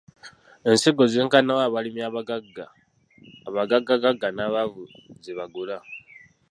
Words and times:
Ensigo 0.69 1.03
zenkana 1.13 1.51
wa 1.57 1.63
abalimi 1.67 2.01
abagagga, 2.09 2.65
abagaggagagga 3.47 4.27
n’abaavu 4.33 4.83
ze 5.23 5.31
bagula? 5.37 5.77